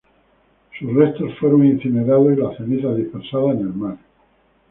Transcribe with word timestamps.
Sus 0.79 0.91
restos 0.95 1.37
fueron 1.37 1.63
incinerados, 1.63 2.33
y 2.33 2.35
las 2.41 2.57
cenizas 2.57 2.97
dispersadas 2.97 3.53
en 3.59 3.59
el 3.59 3.73
mar. 3.75 3.97